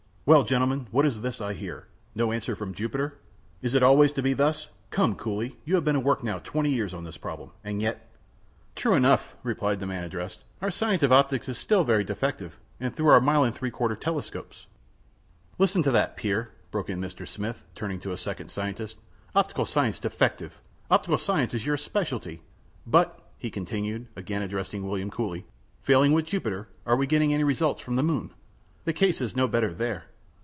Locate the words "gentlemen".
0.43-0.87